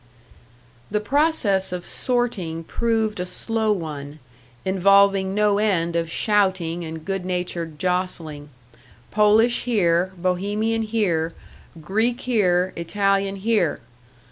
[0.89, 4.17] The process of sorting proved a slow one,
[4.65, 8.49] involving no end of shouting and good natured jostling
[9.11, 11.33] Polish here, Bohemian here,
[11.79, 13.79] Greek here, Italian here!